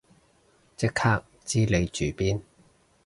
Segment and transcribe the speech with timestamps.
[0.75, 2.41] 即刻知你住邊